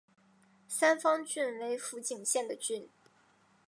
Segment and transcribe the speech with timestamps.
[0.67, 2.89] 三方郡为福井县的郡。